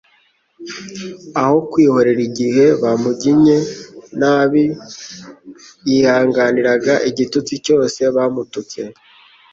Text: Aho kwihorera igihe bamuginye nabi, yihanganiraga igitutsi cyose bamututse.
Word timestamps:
Aho 1.41 1.55
kwihorera 1.69 2.21
igihe 2.29 2.65
bamuginye 2.81 3.57
nabi, 4.19 4.63
yihanganiraga 5.89 6.93
igitutsi 7.09 7.53
cyose 7.65 8.01
bamututse. 8.15 8.79